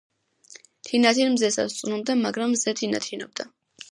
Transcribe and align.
თინათინ 0.87 1.29
მზესა 1.35 1.65
სწუნობდა, 1.73 2.17
მაგრამ 2.23 2.53
მზე 2.57 2.75
თინათინობდა. 2.83 3.49